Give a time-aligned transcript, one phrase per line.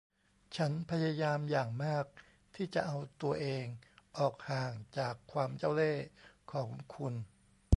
[0.55, 2.05] ฉันพยายามอย่างมาก
[2.55, 3.65] ที่จะเอาตัวเอง
[4.17, 6.05] ออกห่างจากความเจ้าเล่ห์
[6.51, 7.13] ของคุณ